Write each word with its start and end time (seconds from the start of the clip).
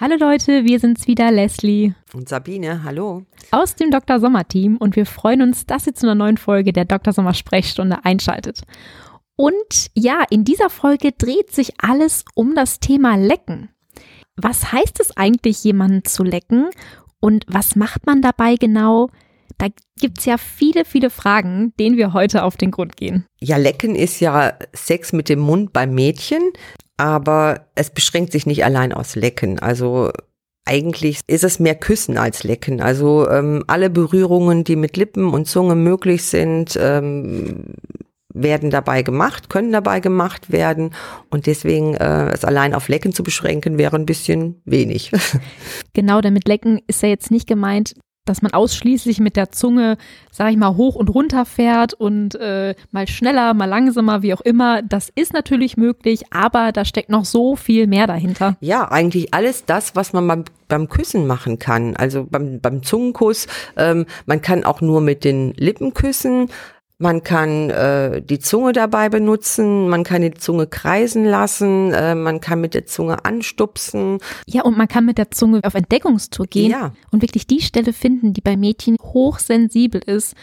Hallo 0.00 0.14
Leute, 0.14 0.64
wir 0.64 0.78
sind's 0.78 1.08
wieder, 1.08 1.32
Leslie. 1.32 1.92
Und 2.14 2.28
Sabine, 2.28 2.84
hallo. 2.84 3.24
Aus 3.50 3.74
dem 3.74 3.90
Dr. 3.90 4.20
Sommer 4.20 4.46
Team 4.46 4.76
und 4.76 4.94
wir 4.94 5.06
freuen 5.06 5.42
uns, 5.42 5.66
dass 5.66 5.88
ihr 5.88 5.94
zu 5.94 6.06
einer 6.06 6.14
neuen 6.14 6.36
Folge 6.36 6.72
der 6.72 6.84
Dr. 6.84 7.12
Sommer 7.12 7.34
Sprechstunde 7.34 8.04
einschaltet. 8.04 8.62
Und 9.34 9.90
ja, 9.94 10.22
in 10.30 10.44
dieser 10.44 10.70
Folge 10.70 11.10
dreht 11.10 11.50
sich 11.50 11.72
alles 11.78 12.24
um 12.36 12.54
das 12.54 12.78
Thema 12.78 13.16
Lecken. 13.16 13.70
Was 14.36 14.70
heißt 14.70 15.00
es 15.00 15.16
eigentlich, 15.16 15.64
jemanden 15.64 16.04
zu 16.04 16.22
lecken? 16.22 16.70
Und 17.18 17.44
was 17.48 17.74
macht 17.74 18.06
man 18.06 18.22
dabei 18.22 18.54
genau? 18.54 19.08
Da 19.58 19.66
gibt's 19.98 20.26
ja 20.26 20.38
viele, 20.38 20.84
viele 20.84 21.10
Fragen, 21.10 21.72
denen 21.80 21.96
wir 21.96 22.12
heute 22.12 22.44
auf 22.44 22.56
den 22.56 22.70
Grund 22.70 22.96
gehen. 22.96 23.26
Ja, 23.40 23.56
Lecken 23.56 23.96
ist 23.96 24.20
ja 24.20 24.52
Sex 24.72 25.12
mit 25.12 25.28
dem 25.28 25.40
Mund 25.40 25.72
beim 25.72 25.92
Mädchen 25.92 26.52
aber 26.98 27.68
es 27.74 27.90
beschränkt 27.90 28.32
sich 28.32 28.44
nicht 28.44 28.64
allein 28.64 28.92
aus 28.92 29.16
Lecken. 29.16 29.58
Also 29.58 30.10
eigentlich 30.66 31.20
ist 31.26 31.44
es 31.44 31.58
mehr 31.58 31.74
Küssen 31.74 32.18
als 32.18 32.44
Lecken. 32.44 32.82
Also 32.82 33.28
ähm, 33.30 33.64
alle 33.66 33.88
Berührungen, 33.88 34.64
die 34.64 34.76
mit 34.76 34.98
Lippen 34.98 35.30
und 35.30 35.46
Zunge 35.46 35.74
möglich 35.74 36.24
sind, 36.24 36.78
ähm, 36.80 37.74
werden 38.34 38.70
dabei 38.70 39.02
gemacht, 39.02 39.48
können 39.48 39.72
dabei 39.72 40.00
gemacht 40.00 40.52
werden. 40.52 40.94
Und 41.30 41.46
deswegen 41.46 41.94
äh, 41.94 42.30
es 42.32 42.44
allein 42.44 42.74
auf 42.74 42.88
Lecken 42.88 43.14
zu 43.14 43.22
beschränken, 43.22 43.78
wäre 43.78 43.96
ein 43.96 44.06
bisschen 44.06 44.60
wenig. 44.64 45.12
Genau, 45.94 46.20
damit 46.20 46.46
Lecken 46.46 46.80
ist 46.86 47.02
ja 47.02 47.08
jetzt 47.08 47.32
nicht 47.32 47.48
gemeint, 47.48 47.94
dass 48.28 48.42
man 48.42 48.52
ausschließlich 48.52 49.20
mit 49.20 49.36
der 49.36 49.50
Zunge, 49.50 49.96
sag 50.30 50.50
ich 50.50 50.56
mal, 50.56 50.76
hoch 50.76 50.94
und 50.94 51.08
runter 51.08 51.44
fährt 51.44 51.94
und 51.94 52.34
äh, 52.34 52.74
mal 52.90 53.08
schneller, 53.08 53.54
mal 53.54 53.66
langsamer, 53.66 54.22
wie 54.22 54.34
auch 54.34 54.40
immer. 54.40 54.82
Das 54.82 55.10
ist 55.14 55.32
natürlich 55.32 55.76
möglich, 55.76 56.24
aber 56.30 56.72
da 56.72 56.84
steckt 56.84 57.10
noch 57.10 57.24
so 57.24 57.56
viel 57.56 57.86
mehr 57.86 58.06
dahinter. 58.06 58.56
Ja, 58.60 58.90
eigentlich 58.90 59.34
alles 59.34 59.64
das, 59.64 59.96
was 59.96 60.12
man 60.12 60.26
beim, 60.28 60.44
beim 60.68 60.88
Küssen 60.88 61.26
machen 61.26 61.58
kann. 61.58 61.96
Also 61.96 62.26
beim, 62.28 62.60
beim 62.60 62.82
Zungenkuss, 62.82 63.46
ähm, 63.76 64.06
man 64.26 64.42
kann 64.42 64.64
auch 64.64 64.80
nur 64.80 65.00
mit 65.00 65.24
den 65.24 65.52
Lippen 65.54 65.94
küssen. 65.94 66.48
Man 67.00 67.22
kann 67.22 67.70
äh, 67.70 68.20
die 68.20 68.40
Zunge 68.40 68.72
dabei 68.72 69.08
benutzen, 69.08 69.88
man 69.88 70.02
kann 70.02 70.20
die 70.20 70.34
Zunge 70.34 70.66
kreisen 70.66 71.24
lassen, 71.24 71.92
äh, 71.92 72.16
man 72.16 72.40
kann 72.40 72.60
mit 72.60 72.74
der 72.74 72.86
Zunge 72.86 73.24
anstupsen. 73.24 74.18
Ja, 74.46 74.62
und 74.62 74.76
man 74.76 74.88
kann 74.88 75.04
mit 75.04 75.16
der 75.16 75.30
Zunge 75.30 75.60
auf 75.62 75.74
Entdeckungstour 75.74 76.46
gehen 76.46 76.72
ja. 76.72 76.92
und 77.12 77.22
wirklich 77.22 77.46
die 77.46 77.60
Stelle 77.60 77.92
finden, 77.92 78.32
die 78.32 78.40
bei 78.40 78.56
Mädchen 78.56 78.96
hochsensibel 79.00 80.00
ist 80.04 80.34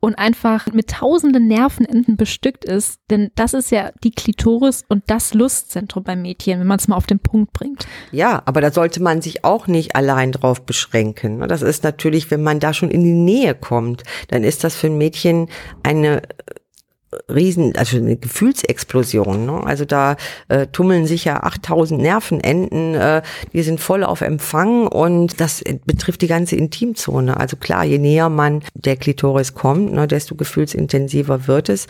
und 0.00 0.16
einfach 0.16 0.66
mit 0.72 0.90
tausenden 0.90 1.48
Nervenenden 1.48 2.16
bestückt 2.16 2.64
ist. 2.64 3.00
Denn 3.10 3.30
das 3.34 3.54
ist 3.54 3.70
ja 3.70 3.90
die 4.04 4.12
Klitoris 4.12 4.84
und 4.88 5.04
das 5.08 5.34
Lustzentrum 5.34 6.04
beim 6.04 6.22
Mädchen, 6.22 6.60
wenn 6.60 6.66
man 6.66 6.78
es 6.78 6.88
mal 6.88 6.96
auf 6.96 7.06
den 7.06 7.18
Punkt 7.18 7.52
bringt. 7.52 7.86
Ja, 8.12 8.42
aber 8.44 8.60
da 8.60 8.70
sollte 8.70 9.02
man 9.02 9.22
sich 9.22 9.44
auch 9.44 9.66
nicht 9.66 9.96
allein 9.96 10.32
drauf 10.32 10.62
beschränken. 10.62 11.40
Das 11.48 11.62
ist 11.62 11.82
natürlich, 11.82 12.30
wenn 12.30 12.42
man 12.42 12.60
da 12.60 12.72
schon 12.72 12.90
in 12.90 13.02
die 13.02 13.12
Nähe 13.12 13.54
kommt, 13.54 14.04
dann 14.28 14.44
ist 14.44 14.62
das 14.64 14.76
für 14.76 14.86
ein 14.86 14.98
Mädchen 14.98 15.48
eine 15.82 16.22
riesen, 17.28 17.74
also 17.76 17.96
eine 17.96 18.16
Gefühlsexplosion. 18.16 19.46
Ne? 19.46 19.64
Also 19.64 19.84
da 19.84 20.16
äh, 20.48 20.66
tummeln 20.66 21.06
sich 21.06 21.24
ja 21.24 21.42
8000 21.42 22.00
Nervenenden, 22.00 22.94
äh, 22.94 23.22
die 23.52 23.62
sind 23.62 23.80
voll 23.80 24.04
auf 24.04 24.20
Empfang 24.20 24.86
und 24.86 25.40
das 25.40 25.62
betrifft 25.86 26.22
die 26.22 26.26
ganze 26.26 26.56
Intimzone. 26.56 27.38
Also 27.38 27.56
klar, 27.56 27.84
je 27.84 27.98
näher 27.98 28.28
man 28.28 28.62
der 28.74 28.96
Klitoris 28.96 29.54
kommt, 29.54 29.92
ne, 29.92 30.06
desto 30.06 30.34
gefühlsintensiver 30.34 31.46
wird 31.46 31.68
es 31.68 31.86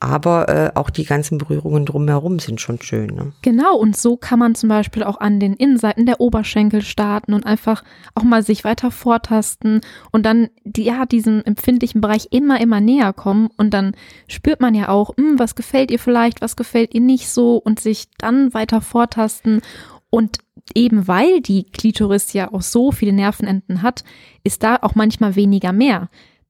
aber 0.00 0.48
äh, 0.48 0.70
auch 0.76 0.90
die 0.90 1.04
ganzen 1.04 1.38
Berührungen 1.38 1.84
drumherum 1.84 2.38
sind 2.38 2.60
schon 2.60 2.80
schön. 2.80 3.14
Ne? 3.14 3.32
Genau, 3.42 3.76
und 3.76 3.96
so 3.96 4.16
kann 4.16 4.38
man 4.38 4.54
zum 4.54 4.68
Beispiel 4.68 5.02
auch 5.02 5.18
an 5.18 5.40
den 5.40 5.54
Innenseiten 5.54 6.06
der 6.06 6.20
Oberschenkel 6.20 6.82
starten 6.82 7.34
und 7.34 7.44
einfach 7.44 7.82
auch 8.14 8.22
mal 8.22 8.44
sich 8.44 8.62
weiter 8.62 8.92
vortasten 8.92 9.80
und 10.12 10.24
dann 10.24 10.50
die, 10.64 10.84
ja, 10.84 11.04
diesem 11.04 11.42
empfindlichen 11.44 12.00
Bereich 12.00 12.28
immer, 12.30 12.60
immer 12.60 12.80
näher 12.80 13.12
kommen 13.12 13.48
und 13.56 13.74
dann 13.74 13.92
spürt 14.28 14.60
man 14.60 14.74
ja 14.76 14.88
auch, 14.88 15.16
mh, 15.16 15.30
hm, 15.30 15.38
was 15.40 15.56
gefällt 15.56 15.90
ihr 15.90 15.98
vielleicht, 15.98 16.40
was 16.40 16.54
gefällt 16.54 16.94
ihr 16.94 17.00
nicht 17.00 17.28
so 17.28 17.56
und 17.56 17.80
sich 17.80 18.06
dann 18.18 18.54
weiter 18.54 18.80
vortasten 18.80 19.62
und 20.10 20.38
eben 20.74 21.08
weil 21.08 21.40
die 21.40 21.64
Klitoris 21.64 22.32
ja 22.32 22.52
auch 22.52 22.62
so 22.62 22.92
viele 22.92 23.12
Nervenenden 23.12 23.82
hat, 23.82 24.04
ist 24.44 24.62
da 24.62 24.76
auch 24.80 24.94
manchmal 24.94 25.34
weniger 25.34 25.72
mehr. 25.72 26.08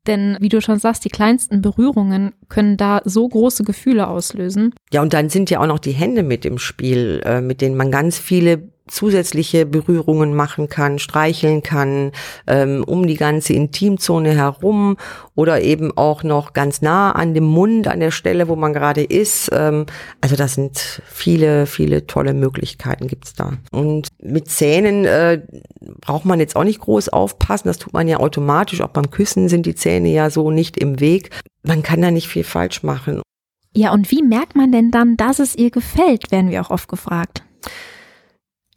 Denn 0.08 0.38
wie 0.40 0.48
du 0.48 0.60
schon 0.60 0.78
sagst, 0.78 1.04
die 1.04 1.10
kleinsten 1.10 1.60
Berührungen 1.60 2.32
können 2.48 2.76
da 2.78 3.02
so 3.04 3.28
große 3.28 3.62
Gefühle 3.62 4.08
auslösen. 4.08 4.74
Ja, 4.90 5.02
und 5.02 5.12
dann 5.12 5.28
sind 5.28 5.50
ja 5.50 5.60
auch 5.60 5.66
noch 5.66 5.78
die 5.78 5.92
Hände 5.92 6.22
mit 6.22 6.46
im 6.46 6.58
Spiel, 6.58 7.20
äh, 7.24 7.42
mit 7.42 7.60
denen 7.60 7.76
man 7.76 7.90
ganz 7.90 8.18
viele 8.18 8.70
zusätzliche 8.88 9.66
Berührungen 9.66 10.34
machen 10.34 10.68
kann, 10.68 10.98
streicheln 10.98 11.62
kann, 11.62 12.12
ähm, 12.46 12.84
um 12.86 13.06
die 13.06 13.16
ganze 13.16 13.52
Intimzone 13.52 14.34
herum 14.34 14.96
oder 15.34 15.60
eben 15.60 15.96
auch 15.96 16.22
noch 16.22 16.52
ganz 16.52 16.82
nah 16.82 17.12
an 17.12 17.34
dem 17.34 17.44
Mund, 17.44 17.88
an 17.88 18.00
der 18.00 18.10
Stelle, 18.10 18.48
wo 18.48 18.56
man 18.56 18.72
gerade 18.72 19.02
ist. 19.02 19.50
Ähm, 19.52 19.86
also 20.20 20.36
das 20.36 20.54
sind 20.54 21.02
viele, 21.06 21.66
viele 21.66 22.06
tolle 22.06 22.34
Möglichkeiten 22.34 23.06
gibt's 23.06 23.34
da. 23.34 23.52
Und 23.70 24.08
mit 24.22 24.50
Zähnen 24.50 25.04
äh, 25.04 25.42
braucht 26.00 26.24
man 26.24 26.40
jetzt 26.40 26.56
auch 26.56 26.64
nicht 26.64 26.80
groß 26.80 27.08
aufpassen, 27.10 27.68
das 27.68 27.78
tut 27.78 27.92
man 27.92 28.08
ja 28.08 28.18
automatisch, 28.18 28.80
auch 28.80 28.88
beim 28.88 29.10
Küssen 29.10 29.48
sind 29.48 29.66
die 29.66 29.74
Zähne 29.74 30.08
ja 30.08 30.30
so 30.30 30.50
nicht 30.50 30.76
im 30.76 31.00
Weg. 31.00 31.30
Man 31.62 31.82
kann 31.82 32.02
da 32.02 32.10
nicht 32.10 32.28
viel 32.28 32.44
falsch 32.44 32.82
machen. 32.82 33.22
Ja, 33.74 33.92
und 33.92 34.10
wie 34.10 34.22
merkt 34.22 34.56
man 34.56 34.72
denn 34.72 34.90
dann, 34.90 35.16
dass 35.16 35.38
es 35.38 35.54
ihr 35.54 35.70
gefällt, 35.70 36.32
werden 36.32 36.50
wir 36.50 36.60
auch 36.62 36.70
oft 36.70 36.88
gefragt. 36.88 37.44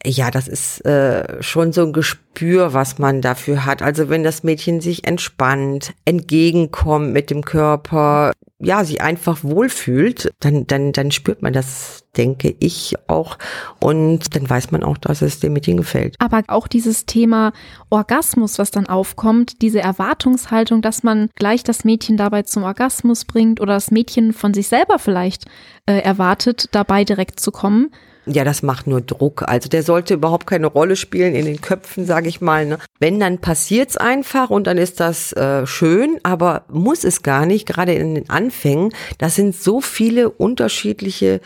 Ja, 0.05 0.31
das 0.31 0.47
ist 0.47 0.83
äh, 0.85 1.43
schon 1.43 1.73
so 1.73 1.83
ein 1.83 1.93
Gespür, 1.93 2.73
was 2.73 2.97
man 2.97 3.21
dafür 3.21 3.65
hat. 3.65 3.81
Also 3.81 4.09
wenn 4.09 4.23
das 4.23 4.43
Mädchen 4.43 4.81
sich 4.81 5.05
entspannt, 5.07 5.93
entgegenkommt 6.05 7.13
mit 7.13 7.29
dem 7.29 7.43
Körper, 7.43 8.31
ja, 8.57 8.83
sich 8.83 9.01
einfach 9.01 9.43
wohlfühlt, 9.43 10.31
dann, 10.39 10.65
dann, 10.67 10.91
dann 10.91 11.11
spürt 11.11 11.41
man 11.41 11.53
das, 11.53 12.03
denke 12.15 12.55
ich 12.59 12.95
auch. 13.07 13.37
Und 13.79 14.35
dann 14.35 14.49
weiß 14.49 14.71
man 14.71 14.83
auch, 14.83 14.97
dass 14.97 15.21
es 15.21 15.39
dem 15.39 15.53
Mädchen 15.53 15.77
gefällt. 15.77 16.15
Aber 16.19 16.43
auch 16.47 16.67
dieses 16.67 17.05
Thema 17.05 17.53
Orgasmus, 17.89 18.59
was 18.59 18.71
dann 18.71 18.87
aufkommt, 18.87 19.61
diese 19.61 19.81
Erwartungshaltung, 19.81 20.81
dass 20.81 21.03
man 21.03 21.29
gleich 21.35 21.63
das 21.63 21.83
Mädchen 21.83 22.17
dabei 22.17 22.43
zum 22.43 22.63
Orgasmus 22.63 23.25
bringt 23.25 23.61
oder 23.61 23.73
das 23.73 23.91
Mädchen 23.91 24.33
von 24.33 24.53
sich 24.53 24.67
selber 24.67 24.99
vielleicht 24.99 25.45
äh, 25.85 25.99
erwartet, 25.99 26.69
dabei 26.71 27.03
direkt 27.03 27.39
zu 27.39 27.51
kommen 27.51 27.91
ja, 28.25 28.43
das 28.43 28.61
macht 28.61 28.87
nur 28.87 29.01
Druck. 29.01 29.43
Also 29.47 29.67
der 29.67 29.83
sollte 29.83 30.13
überhaupt 30.13 30.45
keine 30.45 30.67
Rolle 30.67 30.95
spielen 30.95 31.33
in 31.35 31.45
den 31.45 31.61
Köpfen, 31.61 32.05
sage 32.05 32.29
ich 32.29 32.39
mal. 32.41 32.65
Ne? 32.65 32.77
Wenn, 32.99 33.19
dann 33.19 33.39
passiert's 33.39 33.97
einfach 33.97 34.49
und 34.49 34.67
dann 34.67 34.77
ist 34.77 34.99
das 34.99 35.33
äh, 35.33 35.65
schön, 35.65 36.19
aber 36.23 36.65
muss 36.69 37.03
es 37.03 37.23
gar 37.23 37.45
nicht, 37.45 37.67
gerade 37.67 37.93
in 37.93 38.15
den 38.15 38.29
Anfängen. 38.29 38.93
Das 39.17 39.35
sind 39.35 39.55
so 39.55 39.81
viele 39.81 40.29
unterschiedliche 40.29 41.41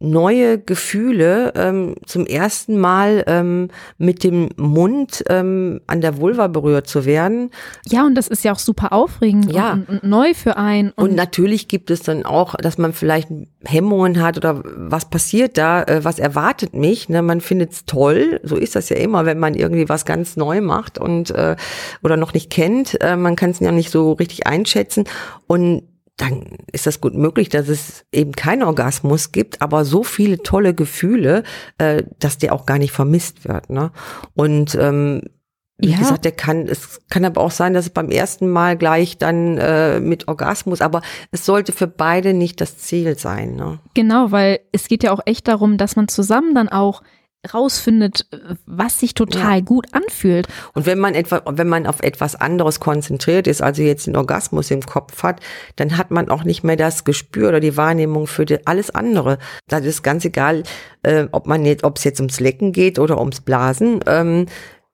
neue 0.00 0.60
Gefühle 0.60 1.52
ähm, 1.56 1.96
zum 2.06 2.24
ersten 2.24 2.78
Mal 2.78 3.24
ähm, 3.26 3.68
mit 3.96 4.22
dem 4.22 4.48
Mund 4.56 5.24
ähm, 5.28 5.80
an 5.88 6.00
der 6.00 6.18
Vulva 6.18 6.46
berührt 6.46 6.86
zu 6.86 7.04
werden. 7.04 7.50
Ja, 7.86 8.06
und 8.06 8.14
das 8.14 8.28
ist 8.28 8.44
ja 8.44 8.52
auch 8.52 8.60
super 8.60 8.92
aufregend 8.92 9.52
ja. 9.52 9.72
und, 9.72 9.88
und 9.88 10.04
neu 10.04 10.34
für 10.34 10.56
einen. 10.56 10.90
Und, 10.90 11.10
und, 11.10 11.16
natürlich 11.16 11.66
gibt 11.66 11.90
es 11.90 12.02
dann 12.02 12.24
auch, 12.24 12.54
dass 12.54 12.78
man 12.78 12.92
vielleicht 12.92 13.28
Hemmungen 13.64 14.22
hat 14.22 14.36
oder 14.36 14.62
was 14.64 15.10
passiert 15.10 15.58
da, 15.58 15.82
äh, 15.82 16.04
was 16.04 16.20
erwartet 16.20 16.74
mich. 16.74 17.08
Ne? 17.08 17.22
Man 17.22 17.40
findet 17.40 17.72
es 17.72 17.84
toll, 17.84 18.40
so 18.44 18.54
ist 18.54 18.76
das 18.76 18.90
ja 18.90 18.96
immer, 18.96 19.26
wenn 19.26 19.40
man 19.40 19.54
irgendwie 19.54 19.88
was 19.88 20.04
ganz 20.04 20.36
neu 20.36 20.60
macht 20.60 20.98
und 20.98 21.30
äh, 21.32 21.56
oder 22.04 22.16
noch 22.16 22.34
nicht 22.34 22.50
kennt. 22.50 23.00
Äh, 23.00 23.16
man 23.16 23.34
kann 23.34 23.50
es 23.50 23.58
ja 23.58 23.72
nicht 23.72 23.90
so 23.90 24.12
richtig 24.12 24.46
einschätzen. 24.46 25.04
Und 25.48 25.82
dann 26.18 26.44
ist 26.72 26.86
das 26.86 27.00
gut 27.00 27.14
möglich, 27.14 27.48
dass 27.48 27.68
es 27.68 28.04
eben 28.12 28.32
keinen 28.32 28.64
Orgasmus 28.64 29.32
gibt, 29.32 29.62
aber 29.62 29.84
so 29.84 30.02
viele 30.02 30.42
tolle 30.42 30.74
Gefühle, 30.74 31.44
äh, 31.78 32.02
dass 32.18 32.38
der 32.38 32.52
auch 32.52 32.66
gar 32.66 32.78
nicht 32.78 32.92
vermisst 32.92 33.48
wird. 33.48 33.70
Ne? 33.70 33.92
Und 34.34 34.74
ähm, 34.74 35.22
wie 35.78 35.90
ja. 35.90 35.98
gesagt, 35.98 36.24
der 36.24 36.32
kann, 36.32 36.66
es 36.66 37.00
kann 37.08 37.24
aber 37.24 37.40
auch 37.40 37.52
sein, 37.52 37.72
dass 37.72 37.86
es 37.86 37.90
beim 37.90 38.10
ersten 38.10 38.48
Mal 38.48 38.76
gleich 38.76 39.16
dann 39.16 39.58
äh, 39.58 40.00
mit 40.00 40.26
Orgasmus, 40.26 40.80
aber 40.80 41.02
es 41.30 41.46
sollte 41.46 41.70
für 41.70 41.86
beide 41.86 42.34
nicht 42.34 42.60
das 42.60 42.78
Ziel 42.78 43.16
sein. 43.16 43.54
Ne? 43.54 43.78
Genau, 43.94 44.32
weil 44.32 44.58
es 44.72 44.88
geht 44.88 45.04
ja 45.04 45.12
auch 45.12 45.20
echt 45.24 45.46
darum, 45.46 45.78
dass 45.78 45.94
man 45.94 46.08
zusammen 46.08 46.52
dann 46.52 46.68
auch 46.68 47.02
rausfindet, 47.52 48.26
was 48.66 48.98
sich 49.00 49.14
total 49.14 49.58
ja. 49.58 49.60
gut 49.60 49.86
anfühlt. 49.92 50.48
Und 50.74 50.86
wenn 50.86 50.98
man 50.98 51.14
etwa, 51.14 51.42
wenn 51.46 51.68
man 51.68 51.86
auf 51.86 52.00
etwas 52.00 52.34
anderes 52.34 52.80
konzentriert 52.80 53.46
ist, 53.46 53.62
also 53.62 53.82
jetzt 53.82 54.06
den 54.06 54.16
Orgasmus 54.16 54.70
im 54.70 54.82
Kopf 54.82 55.22
hat, 55.22 55.40
dann 55.76 55.96
hat 55.96 56.10
man 56.10 56.30
auch 56.30 56.44
nicht 56.44 56.64
mehr 56.64 56.76
das 56.76 57.04
Gespür 57.04 57.48
oder 57.48 57.60
die 57.60 57.76
Wahrnehmung 57.76 58.26
für 58.26 58.44
die, 58.44 58.66
alles 58.66 58.90
andere. 58.90 59.38
Da 59.68 59.78
ist 59.78 60.02
ganz 60.02 60.24
egal, 60.24 60.64
äh, 61.02 61.26
ob 61.30 61.46
man 61.46 61.64
jetzt, 61.64 61.84
ob 61.84 61.98
es 61.98 62.04
jetzt 62.04 62.20
ums 62.20 62.40
Lecken 62.40 62.72
geht 62.72 62.98
oder 62.98 63.18
ums 63.18 63.40
Blasen. 63.40 64.00
Ähm, 64.06 64.46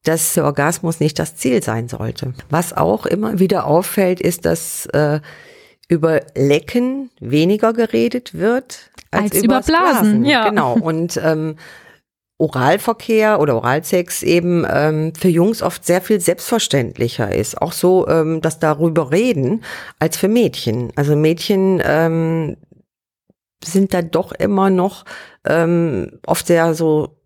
dass 0.05 0.35
der 0.35 0.45
Orgasmus 0.45 1.01
nicht 1.01 1.19
das 1.19 1.35
Ziel 1.35 1.63
sein 1.63 1.89
sollte. 1.89 2.35
Was 2.51 2.75
auch 2.75 3.07
immer 3.07 3.39
wieder 3.39 3.67
auffällt, 3.67 4.21
ist, 4.21 4.45
dass 4.45 4.85
äh, 4.93 5.21
über 5.89 6.21
Lecken 6.35 7.09
weniger 7.21 7.73
geredet 7.73 8.35
wird 8.35 8.91
als, 9.11 9.33
als 9.33 9.43
über, 9.43 9.63
Blasen. 9.63 9.73
Blasen. 9.73 10.25
Ja. 10.27 10.49
Genau. 10.51 10.75
Und 10.75 11.19
ähm, 11.25 11.57
Oralverkehr 12.39 13.41
oder 13.41 13.55
Oralsex 13.55 14.23
eben 14.23 14.67
ähm, 14.69 15.13
für 15.15 15.29
Jungs 15.29 15.63
oft 15.63 15.85
sehr 15.85 16.01
viel 16.01 16.21
selbstverständlicher 16.21 17.33
ist. 17.33 17.61
Auch 17.61 17.73
so, 17.73 18.09
ähm, 18.09 18.41
dass 18.41 18.59
darüber 18.59 19.13
reden, 19.13 19.63
als 20.01 20.17
für 20.17 20.29
Mädchen. 20.29 20.93
Also 20.97 21.15
Mädchen 21.15 21.81
ähm, 21.85 22.57
sind 23.63 23.95
da 23.95 24.03
doch 24.03 24.33
immer 24.33 24.69
noch 24.69 25.05
ähm, 25.47 26.19
oft 26.27 26.47
sehr 26.47 26.75
so 26.75 27.17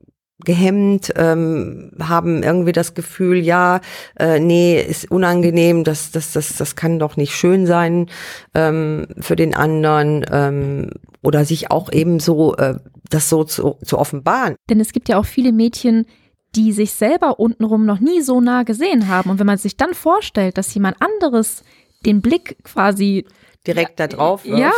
gehemmt, 0.44 1.12
ähm, 1.16 1.90
haben 2.00 2.42
irgendwie 2.42 2.72
das 2.72 2.94
Gefühl, 2.94 3.38
ja, 3.38 3.80
äh, 4.18 4.38
nee, 4.38 4.80
ist 4.80 5.10
unangenehm, 5.10 5.82
das, 5.82 6.12
das, 6.12 6.32
das, 6.32 6.56
das 6.56 6.76
kann 6.76 6.98
doch 7.00 7.16
nicht 7.16 7.34
schön 7.34 7.66
sein 7.66 8.06
ähm, 8.54 9.08
für 9.18 9.34
den 9.34 9.54
anderen 9.54 10.24
ähm, 10.30 10.90
oder 11.22 11.44
sich 11.44 11.72
auch 11.72 11.90
eben 11.90 12.20
so 12.20 12.54
äh, 12.56 12.76
das 13.10 13.28
so 13.28 13.44
zu, 13.44 13.76
zu 13.84 13.98
offenbaren. 13.98 14.56
Denn 14.68 14.80
es 14.80 14.92
gibt 14.92 15.08
ja 15.08 15.18
auch 15.18 15.26
viele 15.26 15.52
Mädchen, 15.52 16.06
die 16.54 16.72
sich 16.72 16.92
selber 16.92 17.38
untenrum 17.38 17.84
noch 17.84 18.00
nie 18.00 18.22
so 18.22 18.40
nah 18.40 18.62
gesehen 18.62 19.08
haben. 19.08 19.30
Und 19.30 19.38
wenn 19.38 19.46
man 19.46 19.58
sich 19.58 19.76
dann 19.76 19.94
vorstellt, 19.94 20.58
dass 20.58 20.72
jemand 20.74 20.96
anderes 21.00 21.62
den 22.04 22.20
Blick 22.20 22.56
quasi 22.64 23.26
direkt 23.66 24.00
da 24.00 24.06
drauf 24.06 24.44
wirft. 24.44 24.58
Ja, 24.58 24.72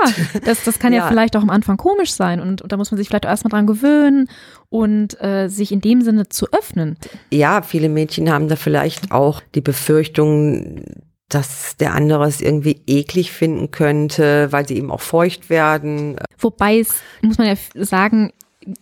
das, 0.44 0.64
das 0.64 0.78
kann 0.78 0.92
ja. 0.92 0.98
ja. 1.04 1.08
vielleicht 1.08 1.36
auch 1.36 1.42
am 1.42 1.50
Anfang 1.50 1.76
komisch 1.76 2.12
sein 2.12 2.40
und, 2.40 2.62
und 2.62 2.72
da 2.72 2.76
muss 2.76 2.90
man 2.90 2.98
sich 2.98 3.08
vielleicht 3.08 3.24
erstmal 3.24 3.50
dran 3.50 3.66
gewöhnen 3.66 4.28
und 4.68 5.20
äh, 5.22 5.48
sich 5.48 5.70
in 5.70 5.80
dem 5.80 6.02
Sinne 6.02 6.28
zu 6.28 6.46
öffnen. 6.52 6.96
Ja, 7.30 7.62
viele 7.62 7.88
Mädchen 7.88 8.30
haben 8.30 8.48
da 8.48 8.56
vielleicht 8.56 9.12
auch 9.12 9.42
die 9.54 9.60
Befürchtung, 9.60 10.84
dass 11.30 11.76
der 11.76 11.94
andere 11.94 12.26
es 12.26 12.40
irgendwie 12.40 12.82
eklig 12.86 13.32
finden 13.32 13.70
könnte, 13.70 14.52
weil 14.52 14.68
sie 14.68 14.76
eben 14.76 14.90
auch 14.90 15.00
feucht 15.00 15.48
werden. 15.48 16.16
Wobei 16.38 16.78
es, 16.78 16.96
muss 17.22 17.38
man 17.38 17.46
ja 17.46 17.56
sagen, 17.74 18.32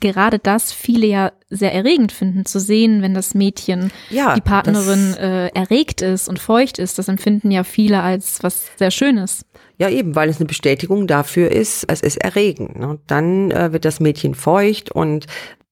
gerade 0.01 0.39
das 0.39 0.73
viele 0.73 1.07
ja 1.07 1.33
sehr 1.51 1.73
erregend 1.73 2.13
finden, 2.13 2.45
zu 2.45 2.59
sehen, 2.59 3.03
wenn 3.03 3.15
das 3.15 3.35
Mädchen, 3.35 3.93
ja, 4.11 4.35
die 4.35 4.41
Partnerin 4.41 5.15
äh, 5.15 5.49
erregt 5.49 6.03
ist 6.03 6.29
und 6.29 6.39
feucht 6.39 6.79
ist. 6.79 6.99
Das 6.99 7.09
empfinden 7.09 7.51
ja 7.51 7.65
viele 7.65 8.03
als 8.03 8.43
was 8.43 8.71
sehr 8.77 8.91
Schönes. 8.91 9.45
Ja, 9.79 9.89
eben, 9.89 10.17
weil 10.17 10.29
es 10.29 10.39
eine 10.39 10.47
Bestätigung 10.47 11.07
dafür 11.07 11.53
ist, 11.53 11.85
es 11.89 12.01
ist 12.01 12.17
erregend. 12.17 12.79
Ne? 12.79 12.99
Dann 13.07 13.51
äh, 13.51 13.73
wird 13.73 13.85
das 13.85 14.01
Mädchen 14.01 14.35
feucht 14.35 14.91
und 14.91 15.27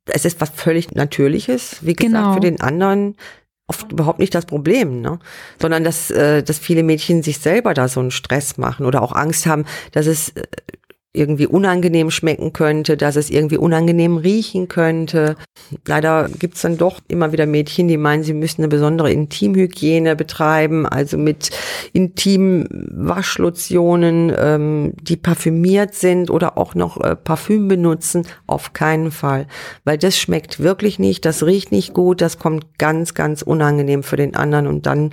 es 0.06 0.24
ist 0.24 0.40
was 0.40 0.50
völlig 0.50 0.92
Natürliches. 0.92 1.78
Wie 1.84 1.94
gesagt, 1.94 2.12
genau. 2.12 2.34
für 2.34 2.40
den 2.40 2.60
anderen 2.60 3.16
oft 3.68 3.90
überhaupt 3.90 4.18
nicht 4.18 4.34
das 4.34 4.46
Problem, 4.46 5.00
ne? 5.00 5.18
sondern 5.60 5.84
dass, 5.84 6.10
äh, 6.10 6.42
dass 6.42 6.58
viele 6.58 6.82
Mädchen 6.82 7.22
sich 7.22 7.38
selber 7.38 7.74
da 7.74 7.88
so 7.88 8.00
einen 8.00 8.10
Stress 8.10 8.58
machen 8.58 8.86
oder 8.86 9.02
auch 9.02 9.12
Angst 9.12 9.46
haben, 9.46 9.64
dass 9.92 10.06
es 10.06 10.30
äh, 10.30 10.44
irgendwie 11.16 11.46
unangenehm 11.46 12.10
schmecken 12.10 12.52
könnte, 12.52 12.96
dass 12.96 13.14
es 13.16 13.30
irgendwie 13.30 13.58
unangenehm 13.58 14.16
riechen 14.16 14.68
könnte. 14.68 15.36
Leider 15.86 16.28
gibt's 16.28 16.62
dann 16.62 16.78
doch 16.78 17.00
immer 17.08 17.32
wieder 17.32 17.46
Mädchen, 17.46 17.88
die 17.88 17.96
meinen, 17.96 18.22
sie 18.22 18.34
müssen 18.34 18.62
eine 18.62 18.68
besondere 18.68 19.10
Intimhygiene 19.10 20.14
betreiben, 20.14 20.86
also 20.86 21.18
mit 21.18 21.50
Intimwaschlotionen, 21.92 24.32
ähm, 24.36 24.92
die 25.00 25.16
parfümiert 25.16 25.94
sind 25.94 26.30
oder 26.30 26.58
auch 26.58 26.74
noch 26.74 27.00
äh, 27.00 27.16
Parfüm 27.16 27.68
benutzen. 27.68 28.26
Auf 28.46 28.72
keinen 28.72 29.10
Fall, 29.10 29.46
weil 29.84 29.98
das 29.98 30.18
schmeckt 30.18 30.60
wirklich 30.60 30.98
nicht, 30.98 31.24
das 31.24 31.42
riecht 31.42 31.72
nicht 31.72 31.94
gut, 31.94 32.20
das 32.20 32.38
kommt 32.38 32.78
ganz, 32.78 33.14
ganz 33.14 33.40
unangenehm 33.42 34.02
für 34.02 34.16
den 34.16 34.36
anderen 34.36 34.66
und 34.66 34.86
dann 34.86 35.12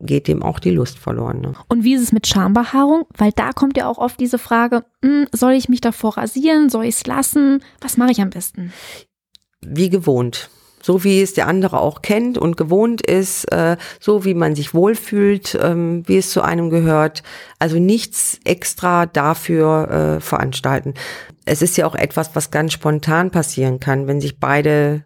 geht 0.00 0.28
dem 0.28 0.42
auch 0.42 0.58
die 0.58 0.70
Lust 0.70 0.98
verloren. 0.98 1.40
Ne? 1.40 1.54
Und 1.68 1.84
wie 1.84 1.94
ist 1.94 2.02
es 2.02 2.12
mit 2.12 2.26
Schambehaarung? 2.26 3.06
Weil 3.16 3.32
da 3.32 3.52
kommt 3.52 3.76
ja 3.76 3.88
auch 3.88 3.98
oft 3.98 4.20
diese 4.20 4.38
Frage, 4.38 4.84
hm, 5.02 5.26
soll 5.36 5.52
ich 5.52 5.68
mich 5.68 5.80
davor 5.80 6.16
rasieren? 6.16 6.68
Soll 6.70 6.84
ich 6.86 6.96
es 6.96 7.06
lassen? 7.06 7.62
Was 7.80 7.96
mache 7.96 8.12
ich 8.12 8.20
am 8.20 8.30
besten? 8.30 8.72
Wie 9.60 9.90
gewohnt. 9.90 10.50
So 10.82 11.02
wie 11.02 11.20
es 11.20 11.34
der 11.34 11.48
andere 11.48 11.80
auch 11.80 12.00
kennt 12.02 12.38
und 12.38 12.56
gewohnt 12.56 13.00
ist, 13.00 13.50
äh, 13.50 13.76
so 13.98 14.24
wie 14.24 14.34
man 14.34 14.54
sich 14.54 14.72
wohlfühlt, 14.72 15.58
ähm, 15.60 16.04
wie 16.06 16.18
es 16.18 16.30
zu 16.30 16.42
einem 16.42 16.70
gehört. 16.70 17.24
Also 17.58 17.80
nichts 17.80 18.38
extra 18.44 19.06
dafür 19.06 20.18
äh, 20.18 20.20
veranstalten. 20.20 20.94
Es 21.44 21.60
ist 21.60 21.76
ja 21.76 21.86
auch 21.86 21.96
etwas, 21.96 22.36
was 22.36 22.52
ganz 22.52 22.72
spontan 22.72 23.32
passieren 23.32 23.80
kann, 23.80 24.06
wenn 24.06 24.20
sich 24.20 24.38
beide 24.38 25.05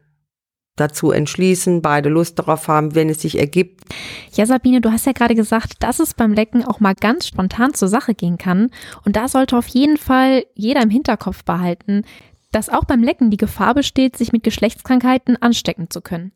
dazu 0.76 1.10
entschließen, 1.10 1.82
beide 1.82 2.08
Lust 2.08 2.38
darauf 2.38 2.68
haben, 2.68 2.94
wenn 2.94 3.08
es 3.08 3.20
sich 3.20 3.38
ergibt. 3.38 3.84
Ja, 4.32 4.46
Sabine, 4.46 4.80
du 4.80 4.90
hast 4.90 5.06
ja 5.06 5.12
gerade 5.12 5.34
gesagt, 5.34 5.74
dass 5.80 6.00
es 6.00 6.14
beim 6.14 6.32
Lecken 6.32 6.64
auch 6.64 6.80
mal 6.80 6.94
ganz 6.94 7.26
spontan 7.26 7.74
zur 7.74 7.88
Sache 7.88 8.14
gehen 8.14 8.38
kann. 8.38 8.70
Und 9.04 9.16
da 9.16 9.28
sollte 9.28 9.56
auf 9.56 9.68
jeden 9.68 9.96
Fall 9.96 10.44
jeder 10.54 10.82
im 10.82 10.90
Hinterkopf 10.90 11.44
behalten, 11.44 12.04
dass 12.52 12.68
auch 12.68 12.84
beim 12.84 13.02
Lecken 13.02 13.30
die 13.30 13.36
Gefahr 13.36 13.74
besteht, 13.74 14.16
sich 14.16 14.32
mit 14.32 14.42
Geschlechtskrankheiten 14.42 15.40
anstecken 15.40 15.90
zu 15.90 16.00
können. 16.00 16.32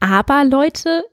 Aber 0.00 0.44
Leute, 0.44 1.04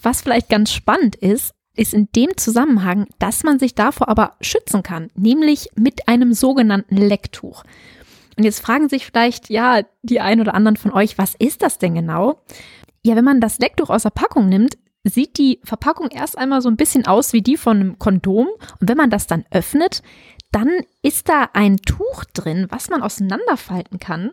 was 0.00 0.22
vielleicht 0.22 0.48
ganz 0.48 0.72
spannend 0.72 1.16
ist, 1.16 1.52
ist 1.74 1.94
in 1.94 2.08
dem 2.14 2.36
Zusammenhang, 2.36 3.06
dass 3.18 3.44
man 3.44 3.58
sich 3.58 3.74
davor 3.74 4.08
aber 4.08 4.36
schützen 4.40 4.82
kann, 4.82 5.10
nämlich 5.14 5.70
mit 5.74 6.08
einem 6.08 6.34
sogenannten 6.34 6.96
Lecktuch. 6.96 7.64
Und 8.36 8.44
jetzt 8.44 8.60
fragen 8.60 8.88
sich 8.88 9.06
vielleicht, 9.06 9.50
ja, 9.50 9.82
die 10.02 10.20
ein 10.20 10.40
oder 10.40 10.54
anderen 10.54 10.76
von 10.76 10.92
euch, 10.92 11.18
was 11.18 11.34
ist 11.34 11.62
das 11.62 11.78
denn 11.78 11.94
genau? 11.94 12.42
Ja, 13.04 13.16
wenn 13.16 13.24
man 13.24 13.40
das 13.40 13.58
Lecktuch 13.58 13.90
aus 13.90 14.04
der 14.04 14.10
Packung 14.10 14.48
nimmt, 14.48 14.78
sieht 15.04 15.38
die 15.38 15.60
Verpackung 15.64 16.08
erst 16.10 16.38
einmal 16.38 16.62
so 16.62 16.68
ein 16.68 16.76
bisschen 16.76 17.06
aus 17.06 17.32
wie 17.32 17.42
die 17.42 17.56
von 17.56 17.78
einem 17.78 17.98
Kondom. 17.98 18.48
Und 18.80 18.88
wenn 18.88 18.96
man 18.96 19.10
das 19.10 19.26
dann 19.26 19.44
öffnet, 19.50 20.02
dann 20.52 20.70
ist 21.02 21.28
da 21.28 21.48
ein 21.54 21.78
Tuch 21.78 22.24
drin, 22.32 22.66
was 22.70 22.90
man 22.90 23.02
auseinanderfalten 23.02 23.98
kann. 23.98 24.30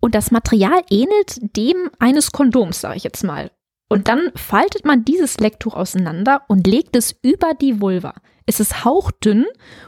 Und 0.00 0.14
das 0.14 0.30
Material 0.30 0.82
ähnelt 0.90 1.56
dem 1.56 1.90
eines 1.98 2.30
Kondoms, 2.30 2.80
sage 2.80 2.96
ich 2.96 3.04
jetzt 3.04 3.24
mal. 3.24 3.50
Und 3.88 4.08
dann 4.08 4.30
faltet 4.34 4.84
man 4.84 5.04
dieses 5.04 5.38
Lecktuch 5.38 5.74
auseinander 5.74 6.42
und 6.48 6.66
legt 6.66 6.96
es 6.96 7.16
über 7.22 7.54
die 7.54 7.80
Vulva. 7.80 8.14
Es 8.46 8.60
ist 8.60 8.84
hauchdünn 8.84 9.46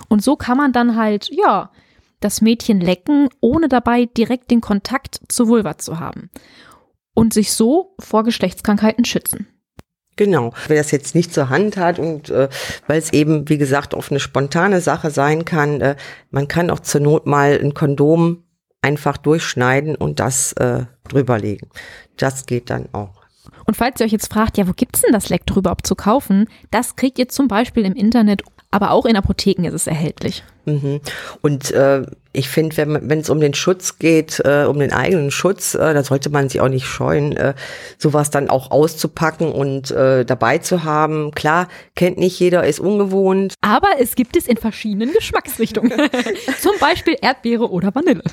und 0.09 0.23
so 0.23 0.37
kann 0.37 0.56
man 0.56 0.73
dann 0.73 0.97
halt, 0.97 1.29
ja, 1.31 1.70
das 2.21 2.41
Mädchen 2.41 2.81
lecken, 2.81 3.29
ohne 3.41 3.69
dabei 3.69 4.07
direkt 4.07 4.51
den 4.51 4.61
Kontakt 4.61 5.21
zur 5.29 5.49
Vulva 5.49 5.79
zu 5.79 6.01
haben. 6.01 6.31
Und 7.15 7.33
sich 7.33 7.53
so 7.53 7.95
vor 7.99 8.25
Geschlechtskrankheiten 8.25 9.05
schützen. 9.05 9.47
Genau. 10.17 10.55
Wer 10.67 10.79
das 10.79 10.91
jetzt 10.91 11.15
nicht 11.15 11.33
zur 11.33 11.51
Hand 11.51 11.77
hat 11.77 11.99
und 11.99 12.31
äh, 12.31 12.49
weil 12.87 12.99
es 12.99 13.13
eben, 13.13 13.49
wie 13.49 13.59
gesagt, 13.59 13.93
oft 13.93 14.11
eine 14.11 14.21
spontane 14.21 14.81
Sache 14.81 15.11
sein 15.11 15.45
kann, 15.45 15.81
äh, 15.83 15.97
man 16.31 16.49
kann 16.49 16.71
auch 16.71 16.81
zur 16.81 17.03
Not 17.03 17.27
mal 17.27 17.59
ein 17.63 17.75
Kondom 17.75 18.45
einfach 18.81 19.19
durchschneiden 19.19 19.95
und 19.95 20.19
das 20.21 20.55
äh, 20.55 20.87
drüberlegen. 21.09 21.69
Das 22.17 22.47
geht 22.47 22.71
dann 22.71 22.88
auch. 22.93 23.25
Und 23.65 23.76
falls 23.76 24.00
ihr 24.00 24.07
euch 24.07 24.12
jetzt 24.12 24.33
fragt, 24.33 24.59
ja, 24.59 24.67
wo 24.69 24.73
gibt's 24.73 25.03
denn 25.03 25.12
das 25.12 25.29
Leck 25.29 25.47
drüber 25.47 25.76
zu 25.83 25.95
kaufen? 25.95 26.49
Das 26.71 26.97
kriegt 26.97 27.19
ihr 27.19 27.29
zum 27.29 27.49
Beispiel 27.49 27.85
im 27.85 27.95
Internet 27.95 28.43
aber 28.71 28.91
auch 28.91 29.07
in 29.07 29.17
Apotheken 29.17 29.65
ist 29.65 29.73
es 29.73 29.87
erhältlich. 29.87 30.45
Mhm. 30.67 31.00
Und 31.41 31.71
äh, 31.71 32.03
ich 32.33 32.49
finde, 32.49 32.76
wenn 32.76 33.21
es 33.21 33.31
um 33.31 33.41
den 33.41 33.55
Schutz 33.55 33.99
geht, 33.99 34.43
äh, 34.45 34.65
um 34.69 34.79
den 34.79 34.93
eigenen 34.93 35.31
Schutz, 35.31 35.75
äh, 35.75 35.95
da 35.95 36.03
sollte 36.03 36.29
man 36.29 36.50
sich 36.50 36.61
auch 36.61 36.69
nicht 36.69 36.85
scheuen, 36.85 37.35
äh, 37.37 37.55
sowas 37.97 38.31
dann 38.31 38.50
auch 38.50 38.71
auszupacken 38.71 39.50
und 39.50 39.93
äh, 39.93 40.26
dabei 40.26 40.59
zu 40.59 40.85
haben. 40.85 41.31
Klar, 41.31 41.69
kennt 41.95 42.19
nicht 42.19 42.38
jeder, 42.38 42.67
ist 42.67 42.81
ungewohnt. 42.81 43.55
Aber 43.62 43.88
es 43.99 44.15
gibt 44.15 44.37
es 44.37 44.47
in 44.47 44.59
verschiedenen 44.59 45.12
Geschmacksrichtungen. 45.15 45.93
zum 46.61 46.73
Beispiel 46.79 47.17
Erdbeere 47.23 47.71
oder 47.71 47.95
Vanille. 47.95 48.25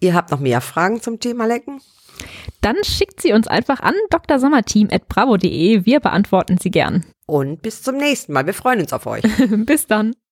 Ihr 0.00 0.14
habt 0.14 0.30
noch 0.30 0.40
mehr 0.40 0.62
Fragen 0.62 1.02
zum 1.02 1.20
Thema 1.20 1.46
Lecken? 1.46 1.80
Dann 2.60 2.76
schickt 2.84 3.20
sie 3.20 3.32
uns 3.32 3.46
einfach 3.46 3.80
an 3.80 3.94
drsommerteam.bravo.de. 4.10 5.86
Wir 5.86 6.00
beantworten 6.00 6.58
sie 6.58 6.70
gern. 6.70 7.04
Und 7.26 7.62
bis 7.62 7.82
zum 7.82 7.96
nächsten 7.96 8.32
Mal. 8.32 8.46
Wir 8.46 8.54
freuen 8.54 8.80
uns 8.80 8.92
auf 8.92 9.06
euch. 9.06 9.22
bis 9.66 9.86
dann. 9.86 10.14